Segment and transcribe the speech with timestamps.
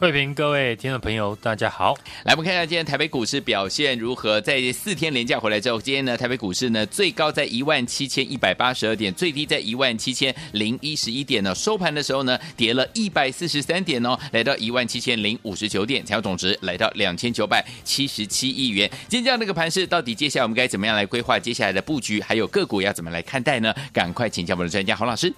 [0.00, 1.92] 慧平，各位听众朋友，大家好。
[2.22, 4.40] 来，我们看一下今天台北股市表现如何。
[4.40, 11.52] 在四天连假回来之后，今天呢，台北股市呢最高在一万七千一百八十二点，最低在一万七千零一十一点呢。
[11.52, 18.88] 收盘的时候呢，跌了一百四十三点哦，来到一万七千零五十九点，成交总值来到两千九百七十七亿元。
[19.08, 23.74] 今天这样的一个盘势，到底接下来我们该怎么样来规划接下来的布局，还有个股要怎么来看待呢？
[23.92, 25.34] 赶快请教我们的专家洪老师。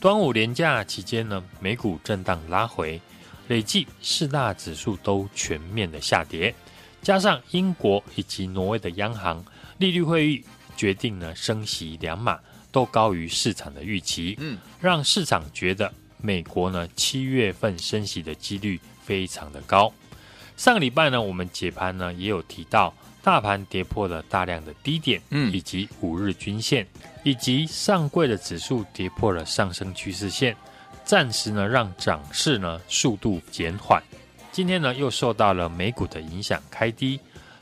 [0.00, 2.98] 端午连假期间呢，美股震荡拉回。
[3.48, 6.54] 累计四大指数都全面的下跌，
[7.02, 9.44] 加上英国以及挪威的央行
[9.78, 10.44] 利率会议
[10.76, 12.38] 决定呢升息两码，
[12.72, 19.92] 都高于市场的预期，嗯，让市场觉得美国呢七月份升息的几率非常的高。
[20.56, 26.86] 上个礼拜呢，我们解盘呢也有提到，大盘跌破了大量的低点，嗯，以及五日均线，
[27.24, 30.56] 以及上柜的指数跌破了上升趋势线。
[31.04, 34.02] 暂时呢，让涨势呢速度减缓。
[34.50, 37.20] 今天呢，又受到了美股的影响开低。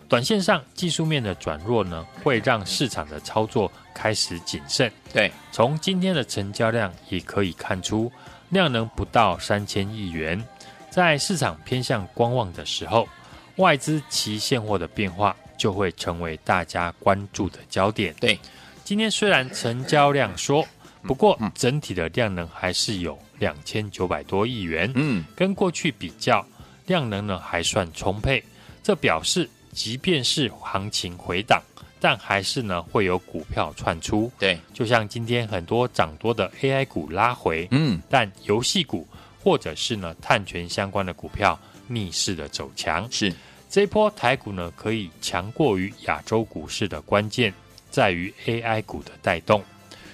[0.08, 4.92] 短线上技术面的转弱呢，会让市场的操作开始谨慎。
[5.10, 8.12] 对，从今天的成交量也可以看出，
[8.50, 10.42] 量能不到三千亿元。
[10.90, 13.08] 在市场偏向观望的时候，
[13.56, 18.14] 外资期现货的变化就会成为大家关注的焦点。
[18.20, 18.38] 对，
[18.84, 20.62] 今天虽然成交量缩，
[21.02, 23.18] 不过整体的量能还是有。
[23.42, 26.46] 两千九百多亿元，嗯，跟过去比较，
[26.86, 28.40] 量能呢还算充沛。
[28.84, 31.60] 这表示，即便是行情回档，
[31.98, 34.30] 但还是呢会有股票窜出。
[34.38, 39.04] 对，就像今天很多涨多的 AI 股拉回，嗯，但游戏股
[39.42, 43.10] 或者是呢碳权相关的股票逆势的走强。
[43.10, 43.34] 是，
[43.68, 47.52] 这一波台股呢可以强过于亚洲股市的关键
[47.90, 49.60] 在于 AI 股的带动，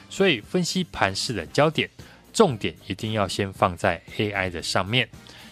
[0.08, 1.90] 所以分析盘势的焦点。
[2.38, 5.08] 重点一定要先放在 AI 的上面。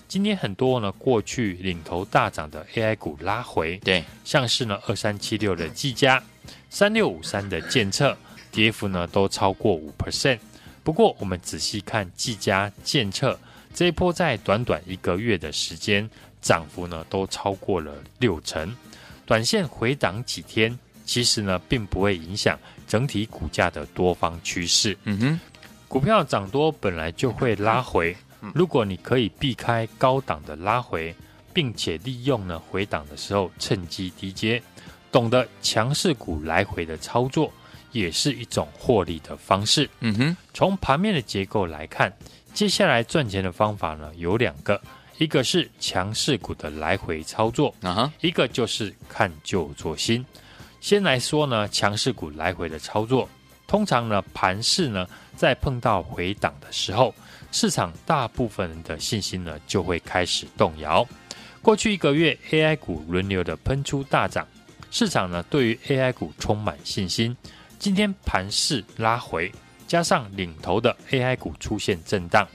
[0.07, 6.23] 今天很多呢，过去领头大涨的 AI 股拉回，对，像是呢二三七六的技嘉、
[6.71, 8.17] 三六五三的建测，
[8.53, 10.39] 跌幅呢都超过五 percent。
[10.85, 13.37] 不过我们仔细看技嘉、建测
[13.75, 16.09] 这一波，在短短一个月的时间，
[16.41, 18.73] 涨幅呢都超过了六成。
[19.25, 24.97] 短线回档几天，其实呢并不会影响整体股价的多方趋势。
[25.03, 25.41] 嗯哼。
[25.89, 28.17] 股票涨多本来就会拉回，
[28.55, 31.15] 如果你可以避开高档的拉回，
[31.53, 34.63] 并且利用呢回档的时候趁机低接，
[35.11, 37.51] 懂得强势股来回的操作，
[37.93, 39.89] 也是一种获利的方式。
[40.01, 42.13] 嗯哼，从盘面的结构来看，
[42.53, 44.81] 接下来赚钱的方法呢有两个，
[45.19, 50.25] 一个是强势股的来回操作，啊哈，一个就是看旧做新。
[50.81, 53.29] 先来说呢强势股来回的操作。
[53.67, 57.15] 通常呢，盘势呢，在碰到回档的时候，
[57.53, 61.07] 市场大部分人的信心呢，就会开始动摇。
[61.63, 64.47] 过去一个月，AI 股轮流的喷出大涨，
[64.91, 67.37] 市场呢，对于 AI 股充满信心。
[67.79, 69.53] 今天盘势拉回，
[69.87, 72.49] 加上领头的 AI 股出现震荡，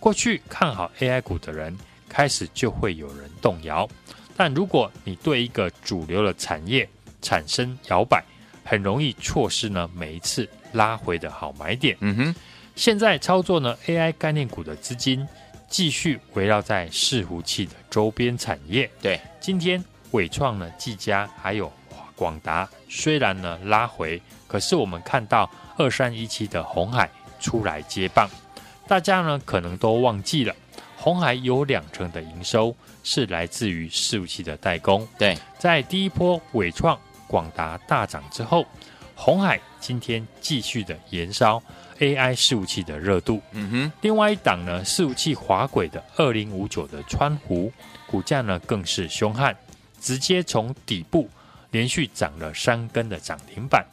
[0.00, 1.76] 过去看好 AI 股的人，
[2.08, 3.88] 开始就会有人动摇。
[4.36, 6.88] 但如果你对一个主流的产业
[7.20, 8.24] 产生摇摆，
[8.64, 11.96] 很容易错失呢每一次拉回的好买点。
[12.00, 12.34] 嗯哼，
[12.74, 15.26] 现在操作呢 AI 概念股的资金
[15.68, 18.90] 继续围绕在伺服器的周边产业。
[19.00, 21.72] 对，今天伟创呢、技嘉还有
[22.14, 27.10] 广达虽然呢拉回，可是我们看到二三一七的红海
[27.40, 28.28] 出来接棒，
[28.86, 30.54] 大家呢可能都忘记了，
[30.96, 35.06] 红海有两成的营收是来自于伺服器的代工。
[35.18, 36.98] 对，在第一波伟创。
[37.28, 38.66] 广达大涨之后，
[39.14, 41.60] 红海今天继续的延烧
[41.98, 43.42] AI 伺服器的热度。
[43.50, 47.70] 嗯哼，另外一档呢，伺服器滑轨的二零五九的川湖
[48.06, 49.54] 股价呢更是凶悍，
[50.00, 51.28] 直接从底部
[51.72, 53.84] 连续涨了三根的涨停板。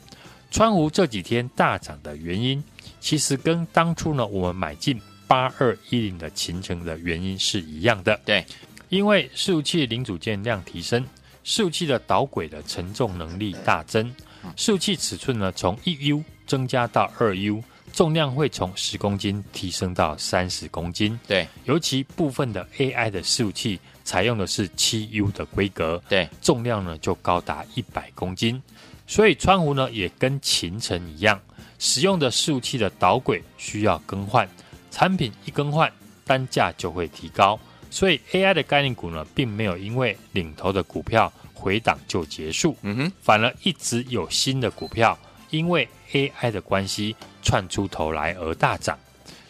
[0.52, 2.64] 川湖这几天大涨的原因，
[3.00, 8.20] 其实跟当初呢我们买进八二一零的勤诚的原因是一样的。
[8.24, 8.46] 对，
[8.90, 11.04] 因为伺服器零组件量提升。
[11.46, 14.14] 伺服器的导轨的承重能力大增，
[14.56, 17.64] 伺服器尺寸呢从一 U 增加到二 U，
[17.94, 21.20] 重量会从十公斤提升到三十公斤。
[21.28, 28.62] 对，尤其部分的 AI 的伺服器采用的是七 U 的规格，对，重量呢就高达一百公斤。
[29.06, 31.40] 所以川湖呢也跟勤诚一样，
[31.80, 34.48] 使用的伺服器的导轨需要更换，
[34.92, 35.92] 产品一更换，
[36.26, 37.60] 单价就会提高。
[37.92, 45.18] 所以 AI 的概念股呢，并没有因为领头的股票回档就结束，嗯哼，反而一直有新的股票
[45.50, 48.98] 因为 AI 的关系窜出头来而大涨。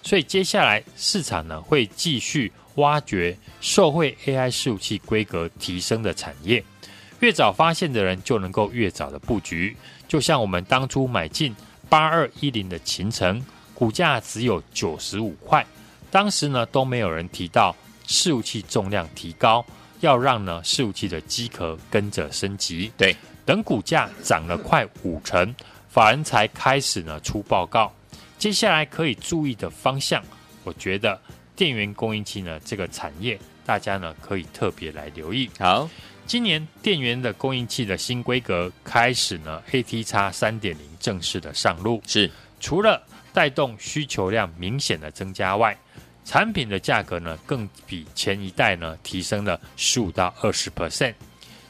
[0.02, 6.64] 所以接下来市场呢会继续挖掘受惠 AI 伺服器规格提升的产业，
[7.20, 9.78] 越早发现的人就能够越早的布局。
[10.08, 11.56] 就像我们当初买进
[11.88, 13.40] 八二一零的秦城，
[13.76, 15.66] 股价只有九十五块，
[16.10, 17.76] 当时呢都没有人提到。
[18.12, 19.64] 伺服器重量提高，
[20.00, 22.92] 要让呢伺服器的机壳跟着升级。
[22.98, 23.16] 对，
[23.46, 25.54] 等股价涨了快五成，
[25.90, 27.94] 法人才开始呢出报告。
[28.38, 30.24] 接下来可以注意的方向，
[30.64, 31.20] 我觉得
[31.56, 35.50] 电源供应器呢这个产业，大家呢可以特别来留意。
[35.60, 35.90] 好，
[36.26, 42.32] 今年电源的供应器的新规格开始呢，AT 叉三点零正式的上路，是
[42.62, 43.02] 除了
[43.34, 45.78] 带动需求量明显的增加外。
[46.26, 51.14] 产品的价格呢，更比前一代呢提升了十五到二十 percent。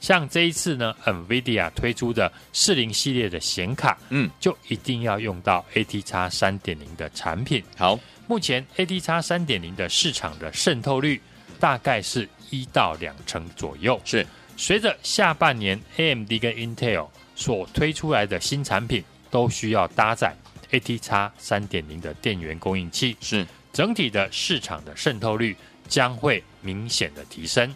[0.02, 7.62] 像这一次呢，NVIDIA 推出的四零系列的显卡，嗯，就一定要用到 ATX 三点零的产品。
[7.78, 11.22] 好，目前 ATX 三点零的市场的渗透率
[11.60, 14.00] 大概是一到两成左右。
[14.06, 14.26] 是，
[14.56, 20.34] 随着下半年 AMD 跟 Intel 所推出来的新产品，都需要搭载
[20.72, 23.18] ATX 三点零的电源供应器。
[23.20, 23.46] 是。
[23.72, 25.56] 整体的市场的渗透率
[25.88, 27.74] 将会明显的提升。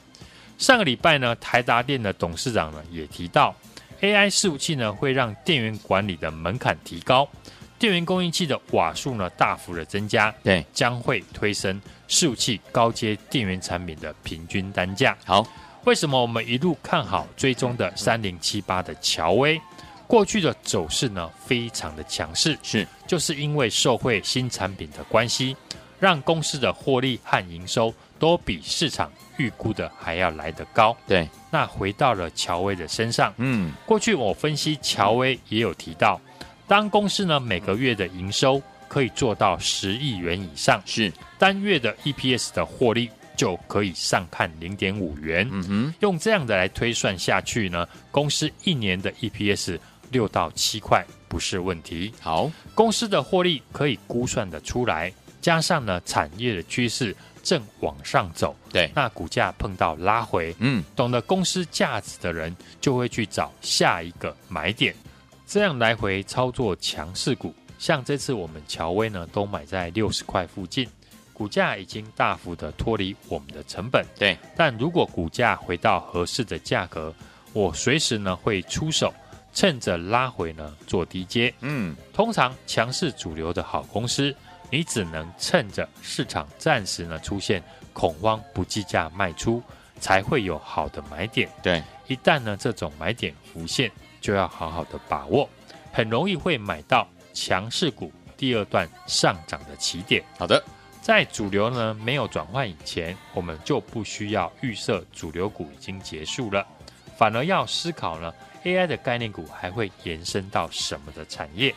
[0.58, 3.56] 上个礼拜呢，台达电的董事长呢也提到
[4.02, 7.28] ，AI 伺服器呢会让电源管理的门槛提高，
[7.80, 15.18] 电源供应器的瓦数呢大幅的增加，对，将会推升伺服器高阶电源产品的平均单价。
[15.26, 15.46] 好，
[15.86, 19.60] 为什么我们一路看好追踪的三零七八的乔威？
[20.06, 25.58] 过去的走势呢非常的强势，是，就是因为受惠新产品的关系。
[26.00, 30.96] 让公司的获利和营收都比市场预估的还要来得高。
[31.08, 33.34] 对，那回到了乔威的身上。
[33.38, 36.20] 嗯，过去我分析乔威也有提到，
[36.68, 45.48] 当公司呢每个月的营收可以做到十亿元以上，是单月的 EPS 的获利就可以上看零点五元。
[45.52, 49.80] 嗯哼，用这样的来推算下去呢，公司一年的 EPS
[50.12, 52.14] 六到七块不是问题。
[52.22, 55.12] 好，公司的获利可以估算的出来。
[55.44, 57.14] 加上呢，产业的趋势
[57.44, 64.96] 正往上走，对，那股价碰到拉回，嗯，懂得公司价值的人就会去找下一个买点，
[65.46, 67.54] 这样来回操作强势股。
[67.78, 70.88] 像这次我们乔威呢，都买在六十块附近，
[71.34, 74.38] 股价已经大幅的脱离我们的成本，对。
[74.56, 77.14] 但如果股价回到合适的价格，
[77.52, 79.14] 我随时呢会出手，
[79.54, 84.34] 趁着拉回呢做低接，嗯，通常强势主流的好公司。
[84.74, 87.62] 你只能趁着市场暂时呢出现
[87.94, 89.62] 恐慌，不计价卖出，
[90.00, 91.48] 才会有好的买点。
[91.62, 95.48] 对，一旦呢这种买点浮现，就要好好的把握，
[95.92, 100.24] 很容易会买到强势股第二段上涨的起点。
[100.40, 100.64] 好的，
[101.04, 106.66] 在主流呢没有转换以前，我们就不需要预设主流股已经结束了，
[107.16, 108.34] 反而要思考呢
[108.64, 111.76] AI 的概念股还会延伸到什么的产业。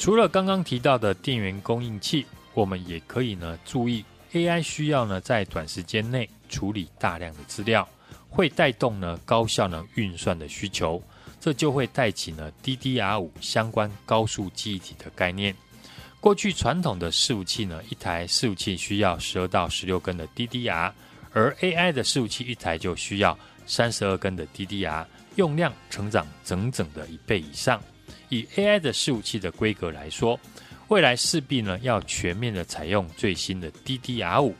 [0.00, 4.02] 除了刚刚提到的电源供应器，我们也可以呢注意
[4.32, 7.86] AI 需要呢在短时间内处理大量的资料，
[8.30, 11.02] 会带动呢高效能运算的需求，
[11.38, 15.54] 这就会带起呢 DDR5 相关高速记忆体的概念。
[16.18, 20.90] 过去传统的伺服器呢，一台伺服器需要十二到十六根的 DDR，
[21.34, 25.04] 而 AI 的伺服器一台就需要三十二根的 DDR，
[25.36, 27.78] 用量成长整整的一倍以上。
[28.30, 30.40] 以 AI 的伺服器的规格来说，
[30.88, 34.54] 未来势必呢要全面的采用最新的 DDR 五。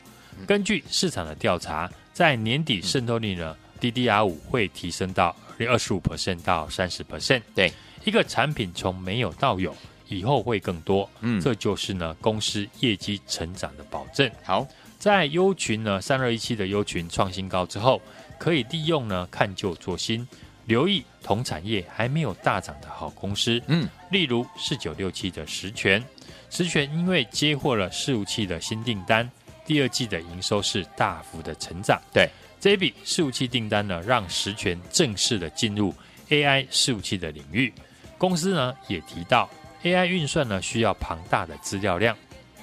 [0.46, 5.34] 根据市场的调查，在年底渗透率呢，DDR 五会提升到
[5.68, 7.42] 二十五 percent 到三十 percent。
[7.54, 7.72] 对，
[8.04, 9.74] 一个产品从没有到有，
[10.08, 11.08] 以后会更多。
[11.20, 14.30] 嗯，这就是呢公司业绩成长的保证。
[14.42, 14.66] 好，
[14.98, 18.00] 在优群呢三二一七的优群创新高之后，
[18.38, 20.26] 可以利用呢看旧做新。
[20.66, 26.02] 留意同产业还没有大涨的好公司，嗯，例如四九六七的实权，
[26.50, 29.28] 实权因为接获了伺服器的新订单，
[29.66, 32.00] 第二季的营收是大幅的成长。
[32.12, 32.28] 对，
[32.60, 35.94] 这笔伺服器订单呢，让实权正式的进入
[36.28, 37.72] AI 伺服器的领域。
[38.18, 39.48] 公司呢也提到
[39.82, 42.16] ，AI 运算呢需要庞大的资料量，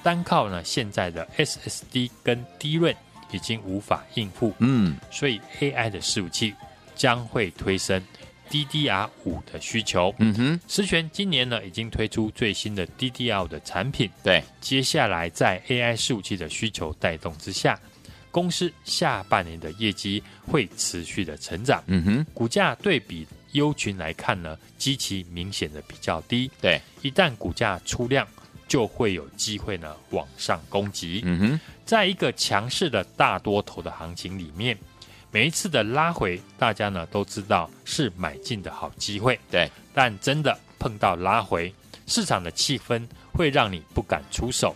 [0.03, 2.95] 单靠呢现在的 SSD 跟 DRAM
[3.31, 4.53] 已经无法应付。
[4.59, 6.53] 嗯，所以 AI 的伺服器
[6.97, 8.03] 将会推升
[8.49, 10.13] DDR 五的需求。
[10.19, 14.09] 嗯哼，实权今年呢已经推出最新的 DDR 的产品。
[14.23, 17.79] 对，接下来在 AI 伺服器的需求带动之下，
[18.31, 21.83] 公司下半年的业绩会持续的成长。
[21.87, 26.49] 嗯哼，股价对比优群来看呢，极其明显的比较低。
[26.61, 28.25] 对，一旦股价出量，
[28.67, 31.21] 就会有机会呢往上攻击。
[31.25, 34.77] 嗯哼，在一个强势的大多头的行情里面，
[35.31, 39.37] 每一次的拉回，大家呢都知道是买进的好机会。
[39.51, 41.73] 对，但真的碰到拉回，
[42.07, 44.75] 市场的气氛会让你不敢出手，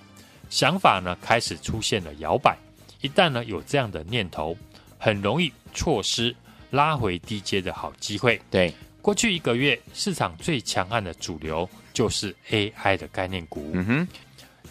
[0.50, 2.58] 想法呢开始出现了摇摆。
[3.02, 4.56] 一旦呢有这样的念头，
[5.00, 6.36] 很容易错失
[6.70, 8.40] 拉回低阶的好机会。
[8.52, 13.72] 对，过去一个月市场最强悍的主流就是 AI 的概念股。
[13.74, 14.08] 嗯哼，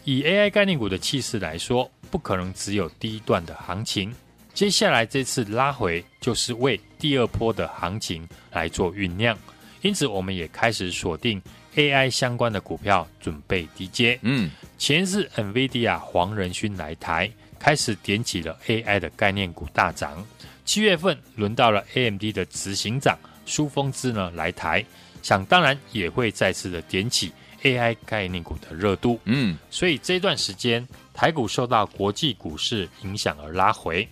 [0.04, 4.14] 以 AI 概念股的气势来说，不可能只有第一段的行情。
[4.60, 9.34] 接下来这次拉回，就是为第二波的行情来做酝酿。
[9.80, 11.40] 因此，我们也开始锁定
[11.76, 14.18] AI 相关的股票，准备低接。
[14.20, 17.30] 嗯，前日 NVIDIA 黄仁勋来台。
[17.58, 20.22] 开始点起了 AI 的概念股大涨。
[20.66, 24.84] 七月份轮到了 AMD 的执行长苏峰之呢来台，
[25.22, 29.18] 想当然也会再次的点起 AI 概念股的热度。
[29.24, 34.06] 嗯，所以这段时间台股受到国际股市影响而拉回，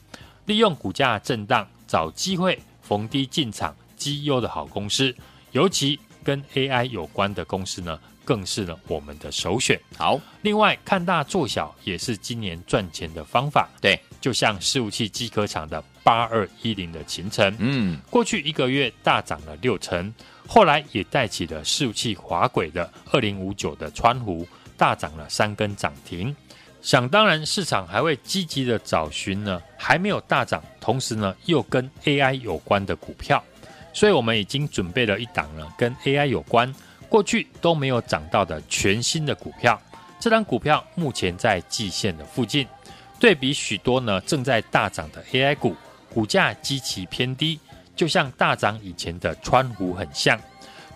[0.48, 5.14] 利用股价震荡找机会逢低进场绩优的好公司，
[5.52, 7.96] 尤其跟 AI 有关的公司呢。
[8.28, 9.80] 更是呢我们的首选。
[9.96, 13.66] 好，另外看大做小也是今年赚钱的方法。
[13.80, 20.12] 对，就像伺服器机壳厂的八二一零的秦城，嗯，过去一个月大涨了六成，
[20.46, 26.36] 后来也带起了伺服器滑轨的二零五九的川湖大涨了三根涨停。
[26.88, 33.44] 想当然，市场还会积极的找寻呢还没有大涨，同时呢又跟 AI 有关的股票，
[33.92, 36.74] 所以我们已经准备了一档呢跟 AI 有关。
[37.10, 39.78] 过去都没有涨到的全新的股票，
[40.18, 42.66] 这档股票目前在季线的附近，
[43.20, 45.76] 对比许多呢正在大涨的 AI 股，
[46.08, 47.60] 股价极其偏低，
[47.94, 50.40] 就像大涨以前的川股很像。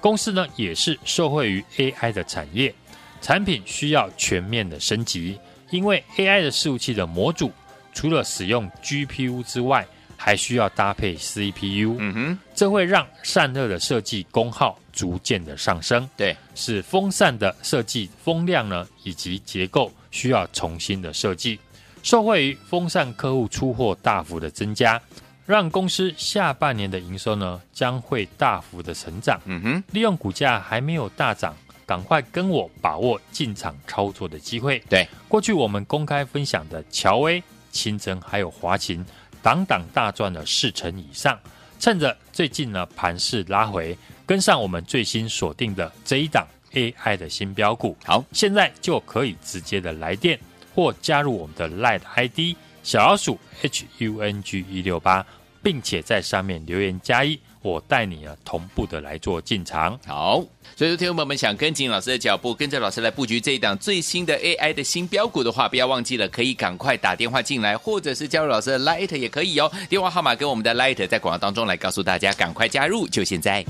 [0.00, 2.74] 公司呢也是受惠于 AI 的产业，
[3.20, 5.38] 产品需要全面的升级，
[5.72, 7.50] 因为 AI 的伺服器的模组
[7.94, 9.86] 除了使用 GPU 之外，
[10.16, 21.58] 还需要搭配 CPU，嗯哼，这会让散热的设计功耗逐渐的上升，对，使风扇的设计风量呢以及结构需要重新的设计。
[22.02, 25.00] 受惠于风扇客户出货大幅的增加，
[25.46, 29.40] 让公司下半年的营收呢将会大幅的成长。
[29.46, 31.56] 嗯哼，利用股价还没有大涨，
[31.92, 34.78] 赶快跟我把握进场操作的机会。
[34.88, 39.04] 对，过去我们公开分享的乔威、勤诚还有华勤。
[39.42, 41.38] 档档大赚了四成以上，
[41.78, 43.94] 趁着最近呢盘势拉回，
[44.24, 47.94] 跟上我们最新锁定的这一档 AI 的新标股。
[48.06, 50.40] 好，现在就可以直接的来电
[50.74, 55.26] 或加入我们的 LINE ID 小老鼠 HUNG 一六八，
[55.62, 57.38] 并且在上面留言加一。
[57.62, 59.98] 我带你啊，同步的来做进场。
[60.06, 60.44] 好，
[60.76, 69.70] 所以说，听众朋友们想跟紧老师的脚步，跟着老师来布局这一档最新的 AI 的新标股的话，不要忘记了，可以赶快打电话进来，或者是加入老师的 Light 也可以哦。
[69.88, 73.64] 电话号码跟我们的 Light 在广告当中来告诉大家，赶快加入，就现在。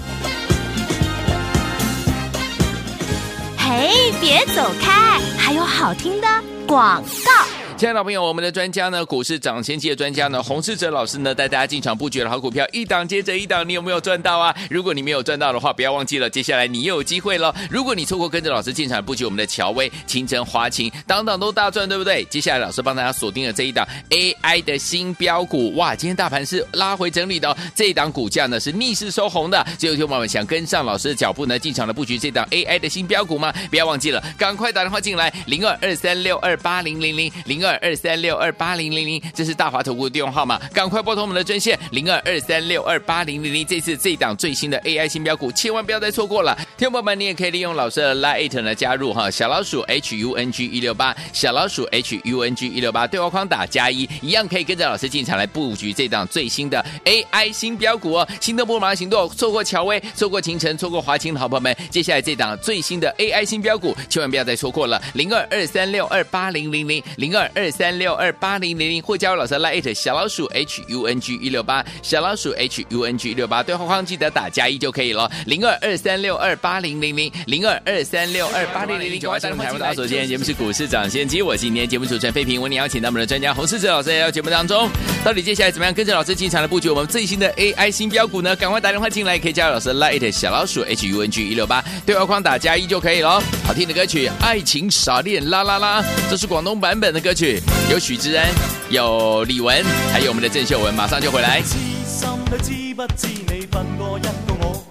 [3.58, 6.26] 嘿，别走开，还有好听的
[6.66, 7.51] 广告。
[7.76, 14.54] 亲爱的朋友，我们的专家呢，股市涨先机的专家呢，洪世哲老师呢，带大家进场布局的好股票，一档接着一档，你有没有赚到啊？
[14.70, 17.52] 如果你没有赚到的话，不要忘记了，接下来你又有机会了。
[17.68, 22.24] 如果你错过跟着老师进场布局我们的乔威、清晨、华勤，档档都大赚，对不对？
[22.26, 25.96] 接下来老师帮大家锁定了这一档 AI 的新标股，哇！
[25.96, 29.66] 今天大盘是拉回整理的，这一档股价呢是逆势收红的。
[29.76, 33.52] 最后，听友们想跟上老师的脚步呢，进场的布局这档 AI 的新标股吗？
[33.70, 37.71] 不要忘记了，赶快打电话进来，零二二三六二八零零零零二。
[37.76, 43.64] 二三六二八零零零，这是大华投顾的电话号码，赶快拨通我们的专线零二二三六二八零零零。
[43.66, 46.56] 这次这档最新的 AI 新标股，千万不要再错过了。
[46.76, 58.28] 听众朋友们，你也可以利用老师的 Lite 呢加入哈，小老鼠 H U N G 一六八，小老鼠 H U N G 一六八，对话框打加一，一样可以跟着老师进场来布局这档最新的 AI 新标股哦。
[58.40, 65.00] 心动不如马上行动，错过乔威，错过秦晨，错过华清的好朋友们，接下来这档最新的 AI 新标股，千万不要再错过了。
[65.14, 67.62] 零二二三六二八零零零零二二。
[67.62, 75.30] 二三六二八零零零，或加入老师 Line 小老鼠 H U N G 一六八，小老鼠 H U N G 一六八，对话框记得打加一就可以了。
[75.46, 79.20] 零二二三六二八零零零，零二二三六二八零零零。
[79.20, 84.90] 九八新闻台，我大家首先节目是股市涨先机，我是今天节目主持人费平，为你邀请到我们的专家洪世哲老师来到节目当中。
[85.24, 88.56] 到底接下来怎么样跟着老师进场来布局我们最新的 AI 新标股呢？
[88.56, 93.40] 赶快打电话进来，可以加入老师 Line 小老鼠 H U N G 一六八，对话框打加一就可以了。
[93.64, 97.41] 好听的歌曲《爱情傻恋啦啦啦》，这是广东版本的歌曲，
[97.90, 98.46] 有许志安，
[98.88, 101.60] 有李玟，还有我们的郑秀文，马上就回来。
[101.62, 104.28] 痴心都知不知你笨过一个
[104.60, 104.84] 我，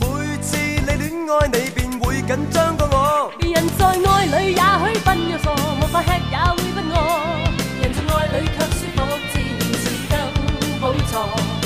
[0.00, 3.32] 每次你恋爱你便会紧张过我。
[3.40, 6.94] 人在爱里也许笨又傻，没法吃也会不饿。
[7.82, 8.98] 人在爱里却舒服，
[9.32, 11.59] 自然是更好错。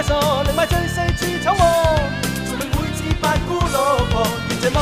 [0.00, 1.60] 也许像大傻，宁卖醉四处闯祸。
[2.46, 4.80] 从未会自白孤老婆，愿这么，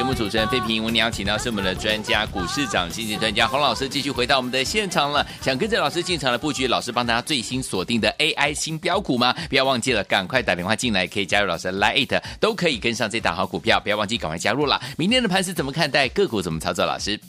[0.00, 0.82] 节目主持人费平。
[0.82, 5.22] 我们邀请到是我们的专家，股市长、经济专家洪老师，继续回到我们的现场了。
[5.42, 9.34] 想跟着老师进场的布局，老师帮大家最新锁定的 AI 新标股吗？
[9.50, 13.78] 不要忘记了，赶快打电话进来，可以加入老师 Lite，都可以跟上这档好股票。
[13.78, 14.80] 不要忘记赶快加入了。
[14.96, 16.08] 明天的盘是怎么看待？
[16.08, 16.86] 个股怎么操作？
[16.86, 17.20] 老师，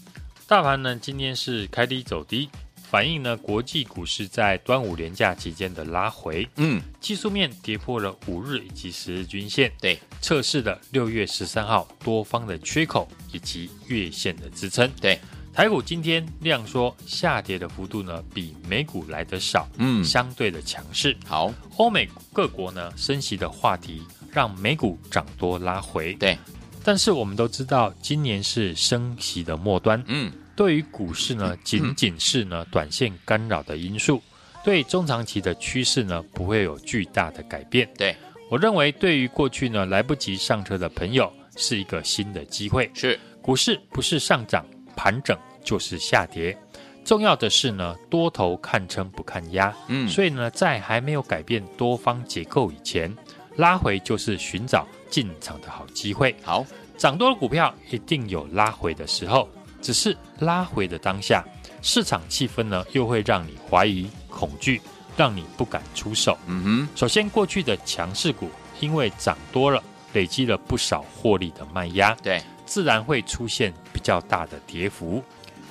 [0.47, 0.95] 大盘呢？
[0.95, 2.49] 今天是开低走低。
[2.91, 15.17] 反映呢，国际股市在端午连假期间的拉回，嗯，技术面跌破了五日以及十日均线，对，测试了六月十三号多方的缺口以及月线的支撑，对，
[15.53, 21.15] 台股今天量缩下跌的幅度呢，比美股来得少，嗯，相对的强势。
[21.25, 26.37] 好，欧美各国呢升息的话题让美股涨多拉回，对，
[26.83, 30.29] 但是我们都知道今年是升息的末端，嗯。
[30.61, 34.21] 对于股市呢，仅仅是呢短线干扰的因素，
[34.63, 37.89] 对中长期的趋势呢不会有巨大的改变。
[37.97, 38.15] 对，
[38.47, 42.87] 我认为，对于过去呢来不及上车的朋友，是一个新的机会。
[42.93, 44.63] 是，股市不是上涨
[44.95, 46.55] 盘整就是下跌，
[47.03, 49.75] 重要的是呢多头看撑不看压。
[49.87, 53.11] 嗯，所以呢在还没有改变多方结构以前，
[53.55, 56.35] 拉回就是寻找进场的好机会。
[56.43, 56.63] 好，
[56.99, 59.49] 涨多的股票一定有拉回的时候。
[59.81, 61.43] 只是拉回的当下，
[61.81, 64.81] 市场气氛呢，又会让你怀疑、恐惧，
[65.17, 66.37] 让你不敢出手。
[66.45, 66.89] 嗯哼。
[66.95, 75.23] 首先，过去的强势股因为涨多了，累积了不少获利的卖压，对，自然会出现比较大的跌幅。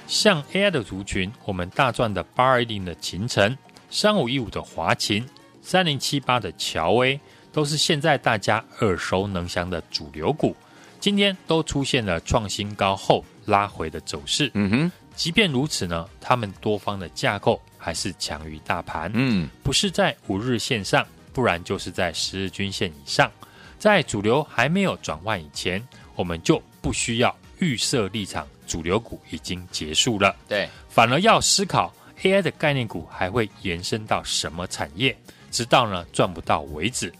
[0.06, 3.56] 像 AI 的族群，我们大赚的八二一零的秦城、
[3.90, 5.24] 三五一五的华勤、
[5.62, 7.18] 三零七八的乔威，
[7.52, 10.56] 都是现在大家耳熟能详的主流股，
[10.98, 13.24] 今天都出现了创新高后。
[13.46, 23.30] 拉回的走势，嗯哼，即便如此呢，他们多方的架构还是强于大盘，嗯，不是在五日线上，不然就是在十日均线以上。
[23.78, 25.82] 在主流还没有转换以前，
[26.14, 35.16] 我们就不需要预设立场，主流股已经结束了，对，反而要思考 AI 的概念股还会延伸到什么产业，
[35.50, 37.10] 直到呢赚不到为止。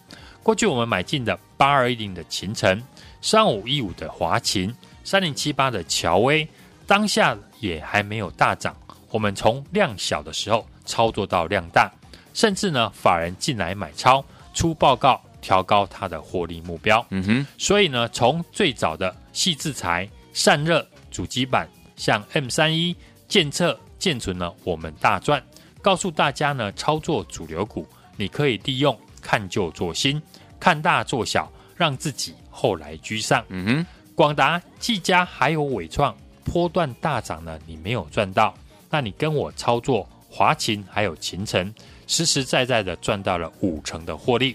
[0.42, 2.82] 过去我们买进的八二一零的秦城，
[3.22, 4.74] 三五一五的华勤。
[5.04, 6.46] 三零七八的乔威，
[6.86, 8.76] 当下也还没有大涨。
[9.10, 11.90] 我们从量小的时候操作到量大，
[12.32, 17.04] 甚至呢，法人进来买超，出报告调高它的获利目标。
[17.10, 22.94] 嗯哼，所以呢，从最早的细制材、散热、主机板，像 M 三一、
[23.26, 25.42] 建测、建存呢，我们大赚。
[25.82, 27.86] 告诉大家呢，操作主流股，
[28.16, 30.22] 你可以利用看旧做新，
[30.60, 33.44] 看大做小，让自己后来居上。
[33.48, 33.86] 嗯哼，
[34.20, 38.54] 广达、技嘉还有伟创波段大涨呢，你没有赚到，
[38.90, 41.72] 那你跟我操作华勤还有勤诚，
[42.06, 44.54] 实实在在的赚到了五成的获利。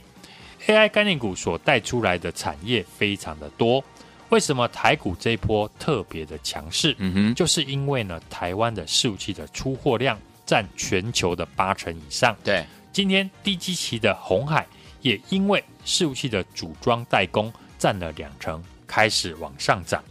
[0.68, 3.84] AI 概念股所带出来的产业非常的多，
[4.30, 6.96] 为什么台股这一波特别的强势？
[7.00, 12.38] 嗯哼，就是因为呢，台湾的伺服器的出货量占全球的八成以上。
[12.44, 14.68] 对，今天低基期的红海
[15.02, 20.04] 也因为伺服器的组装代工占了两成，开始往上涨。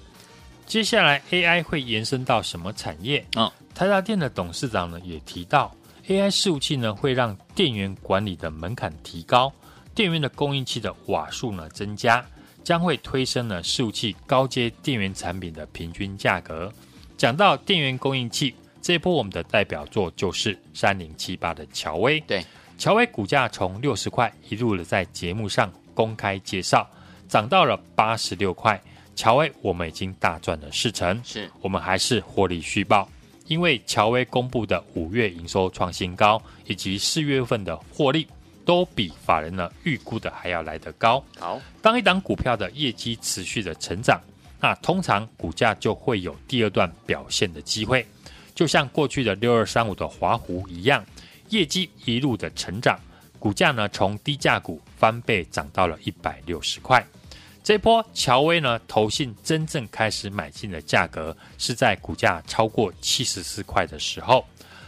[0.66, 3.24] 接下来 AI 会延伸到什么产业？
[3.36, 5.74] 嗯，台达电的董事长呢也提到
[6.08, 9.52] ，AI 伺服器呢会让电源管理的门槛提高。
[9.94, 12.24] 电源的供应器的瓦数呢增加，
[12.64, 16.72] 将会推升呢伺服器高阶电源产品的平均价格。
[17.16, 22.18] 讲到电源供应器，这一波我们的代表作就是三零七八的乔威。
[22.20, 22.44] 对，
[22.76, 26.88] 乔威股价从六十块一路的在节目上公开介绍，
[27.34, 28.80] 涨到了八十六块。
[29.16, 33.08] 乔威我们已经大赚了四成，是我们还是获利续报，
[33.48, 38.28] 因为乔威公布的五月营收创新高，以及四月份的获利。
[38.64, 41.22] 都比法人呢预估的还要来得高。
[41.36, 44.18] 好，当一档股票的业绩持续的成长，
[44.60, 48.06] 那通常股价就会有第二段表现的机会。
[48.54, 51.04] 就像过去的六二三五的华湖一样，
[51.50, 52.96] 业绩一路的成长，
[53.38, 57.04] 股价呢从低价股翻倍涨到了一百六十块。
[57.64, 64.46] 这波乔威呢，投信真正开始买进的价格是在股价超过七十四块的时候，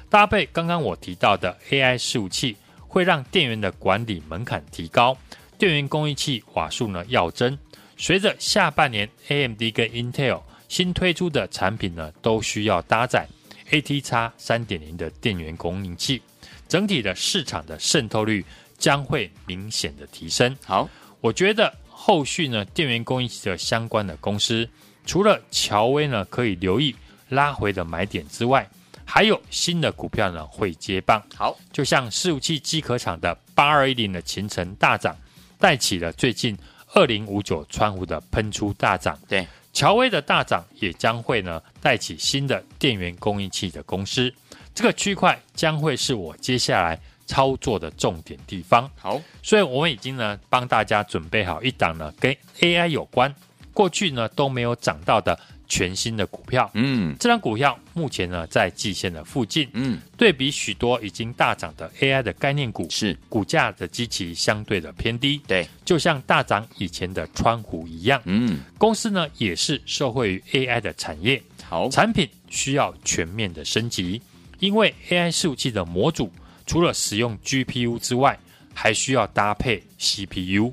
[0.09, 2.57] 搭配刚刚我提到的 AI 伺服器。
[2.89, 5.15] 会让电源的管理门槛提高，
[5.59, 7.59] 电源供应器瓦数呢要增。
[7.99, 13.29] 随着下半年 AMD 跟 Intel 新推出的产品呢，都需要搭载
[13.71, 16.23] ATX 三点零的电源供应器，
[16.67, 18.43] 整体的市场的渗透率
[18.79, 20.57] 将会明显的提升。
[20.65, 20.89] 好，
[21.21, 24.69] 我觉得后续呢，电源供应器的相关的公司，
[25.07, 26.95] 除了乔威呢可以留意
[27.31, 28.69] 拉回的买点之外，
[29.05, 35.17] 还有新的股票呢会接棒，好，就像伺服器机壳厂的八二一零的勤诚大涨，
[35.59, 36.57] 带起了最近
[36.93, 39.19] 二零五九川湖的喷出大涨。
[39.27, 44.33] 对，乔威的大涨也将会呢带起新的电源供应器的公司，
[44.75, 48.91] 这个区块将会是我接下来操作的重点地方。
[48.97, 53.35] 好，所以我们已经呢帮大家准备好一档呢跟 AI 有关，
[53.75, 55.39] 过去呢都没有涨到的。
[55.69, 63.19] 全新的股票，嗯，这张股票目前呢在季线的附近，嗯，对比许多已经大涨的 AI 的概念股，是。
[63.29, 74.23] 股价的基期相对的偏低，对，就像大涨以前的川股一样，嗯，公司呢也是受惠于 AI 的产业，好，产品需要全面的升级，
[74.61, 76.31] 因为 AI 伺服器的模组
[76.67, 78.39] 除了使用 GPU 之外，
[78.75, 80.73] 还需要搭配 CPU。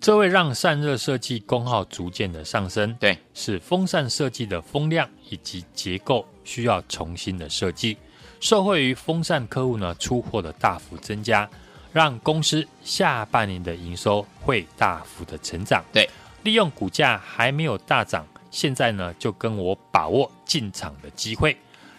[0.00, 7.96] 这会让散热设计功耗逐渐的上升，对，使风扇设计的风量以及结构需要重新的设计。
[8.38, 11.48] 受惠于风扇客户呢出货的大幅增加，
[11.92, 15.84] 让公司下半年的营收会大幅的成长。
[15.92, 16.08] 对，
[16.44, 21.56] 利用股价还没有大涨，现在呢就跟我把握进场的机会。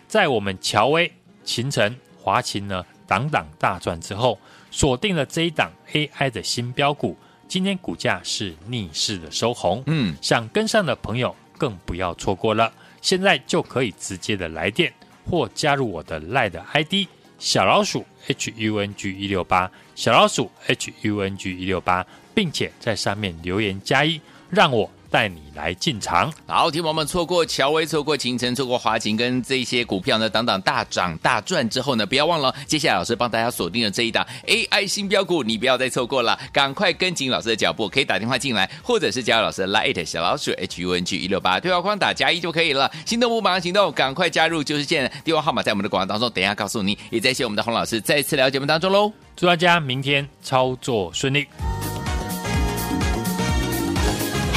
[0.07, 1.11] 在我们乔威、
[1.43, 7.17] 秦晨、华勤呢档档大赚之后，锁定了这一档 AI 的新标股。
[7.47, 12.71] 今天股价是逆势的收红，嗯，想跟上的朋友更不要错过了。
[13.01, 14.93] 现在就可以直接的来电
[15.27, 17.07] 或加入我的 LINE 的 ID
[17.39, 24.87] 小老鼠 H U N G 一六八，小老鼠 H U N G 一六八，并且在上面留言加一，让我。
[25.09, 42.91] 带你来进场，好，听友们错过乔威，错过秦晨，错过华勤，跟这些股票呢，等等大涨大赚之后呢，不要忘了，接下来老师帮大家锁定了这一档 AI 新标股，你不要再错过了，赶快跟紧老师的脚步，可以打电话进来，或者是加入老师的 Line 小老鼠 H U N G 一六八对话框打加一就可以了。
[43.05, 46.97] 心动不马上行动，赶快加入，就是现在，电话号码在我们的广告当中，等一下告诉你。
[47.09, 51.47] 也在谢我们的洪老师再次来到节目当中喽，祝大家明天操作顺利。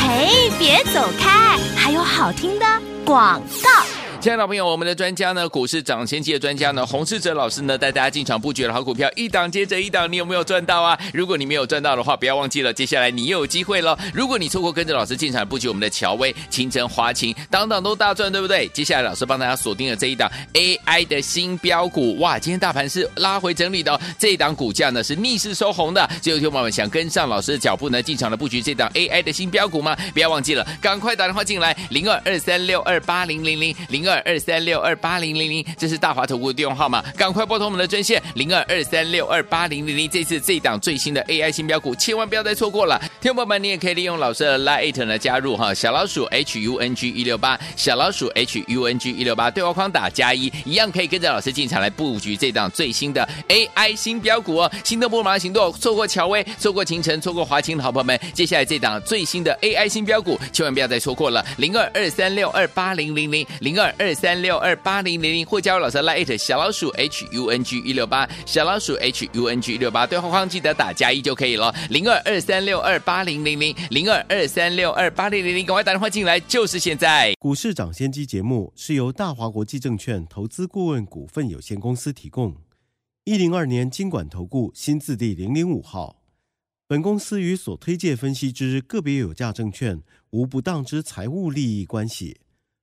[0.05, 1.57] 嘿，别走开！
[1.77, 2.67] 还有好听的
[3.05, 3.82] 广告。
[4.23, 10.97] 亲爱的朋友，我们的专家呢，股市涨先机的专家呢，洪世哲老师呢，带大家进场布局的好股票，一档接着一档，你有没有赚到啊？
[11.13, 13.99] 如果你没有赚到的话，不要忘记了，接下来你又有机会了。
[14.15, 18.69] 如果你错过跟着老师进场布局我们的乔威、清晨、华勤，档档都大赚，对不对？
[18.69, 26.09] 接下来老师帮大家锁定了这一档 AI 的新标股，哇，今天大盘是拉回整理的，哦，这一档股价呢是逆势收红的。
[26.21, 29.97] 最后，听友们想跟上老师的脚步呢，进场的布局这档 AI 的新标股吗？
[30.15, 34.12] 不要忘记了，赶快打电话进来，零二二三六二八零零零零二。
[34.13, 40.09] 二二三六二八零零零，这是大华投顾的电话号码，赶快拨通我们的专线零二二三六二八零零零。
[40.11, 43.01] 这次这档最新的 AI 新标股，千万不要再错过了。
[43.21, 54.71] 听众朋友们，你也可以利用老师的 Line 呢加入哈，小老鼠 H U N G 一六八，小老鼠 H U N G 一六八，对话框打加一，一样可以跟着老师进场来布局这档最新的 AI 新标股哦。
[54.85, 61.43] 心动不如马上行动，错过乔威，错过勤诚，错过华清的好朋友们，接下来这档最新的 AI 新标股，千万不要再错过了。
[61.57, 63.95] 零二二三六二八零零零零二。
[64.03, 71.73] 二三六二八零零零，或加入老师 Line 小老鼠 H U N G 一六八，小老鼠 H U N G 一六八，对话框记得打加一就可以了。
[71.89, 77.33] 零二二三六二八零零零，零二二三六二八零零零，赶快打电话进来，就是现在。
[77.39, 82.57] 股市涨先机节目是由大华国际证券投资顾问股份有限公司提供，
[83.23, 86.17] 一零二年经管投顾新字第零零五号。
[86.89, 92.39] 本公司与所推介分析之个别有价证券无不当之财务利益关系。